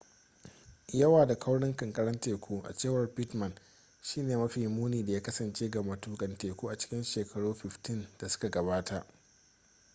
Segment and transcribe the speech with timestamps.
[0.93, 3.55] yawa da kaurin kankarar teku a cewar pittman
[4.01, 8.29] shi ne mafi muni da ya kasance ga matukan teku a cikin shekaru 15 da
[8.29, 9.05] suka gabata